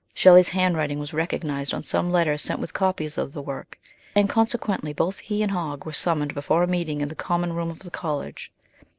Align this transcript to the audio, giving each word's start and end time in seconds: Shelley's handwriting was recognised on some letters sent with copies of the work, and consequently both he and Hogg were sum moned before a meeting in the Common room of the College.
Shelley's 0.15 0.47
handwriting 0.47 0.97
was 0.97 1.13
recognised 1.13 1.75
on 1.75 1.83
some 1.83 2.11
letters 2.11 2.41
sent 2.41 2.59
with 2.59 2.73
copies 2.73 3.19
of 3.19 3.33
the 3.33 3.41
work, 3.43 3.77
and 4.15 4.27
consequently 4.27 4.93
both 4.93 5.19
he 5.19 5.43
and 5.43 5.51
Hogg 5.51 5.85
were 5.85 5.93
sum 5.93 6.21
moned 6.21 6.33
before 6.33 6.63
a 6.63 6.67
meeting 6.67 7.01
in 7.01 7.09
the 7.09 7.13
Common 7.13 7.53
room 7.53 7.69
of 7.69 7.77
the 7.77 7.91
College. 7.91 8.51